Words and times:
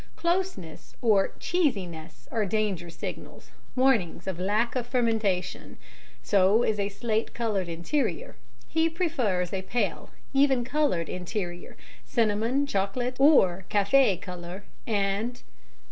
Closeness 0.15 0.95
or 1.03 1.33
cheesiness 1.39 2.27
are 2.31 2.43
danger 2.47 2.89
signals, 2.89 3.51
warnings 3.75 4.25
of 4.25 4.39
lack 4.39 4.75
of 4.75 4.87
fermentation, 4.87 5.77
so 6.23 6.63
is 6.63 6.79
a 6.79 6.89
slate 6.89 7.35
coloured 7.35 7.69
interior. 7.69 8.35
He 8.67 8.89
prefers 8.89 9.53
a 9.53 9.61
pale, 9.61 10.09
even 10.33 10.63
coloured 10.65 11.07
interior, 11.07 11.77
cinnamon, 12.03 12.65
chocolate, 12.65 13.17
or 13.19 13.65
café 13.69 14.01
au 14.07 14.13
lait 14.13 14.21
colour 14.23 14.63
and 14.87 15.43